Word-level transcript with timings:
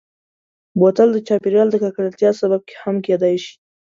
بوتل 0.79 1.07
د 1.13 1.17
چاپېریال 1.27 1.67
د 1.71 1.75
ککړتیا 1.83 2.31
سبب 2.41 2.61
هم 2.83 2.95
کېدای 3.05 3.35
شي. 3.43 3.55